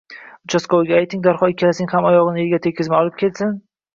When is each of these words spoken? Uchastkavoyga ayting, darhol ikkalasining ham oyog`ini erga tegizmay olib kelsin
Uchastkavoyga 0.49 0.95
ayting, 1.01 1.21
darhol 1.27 1.53
ikkalasining 1.53 1.91
ham 1.95 2.07
oyog`ini 2.11 2.43
erga 2.47 2.61
tegizmay 2.65 3.01
olib 3.05 3.23
kelsin 3.23 3.55